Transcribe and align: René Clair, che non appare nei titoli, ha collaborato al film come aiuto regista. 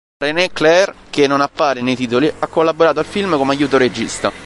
René 0.17 0.49
Clair, 0.51 0.95
che 1.11 1.27
non 1.27 1.41
appare 1.41 1.81
nei 1.83 1.95
titoli, 1.95 2.25
ha 2.39 2.47
collaborato 2.47 2.97
al 2.99 3.05
film 3.05 3.37
come 3.37 3.53
aiuto 3.53 3.77
regista. 3.77 4.31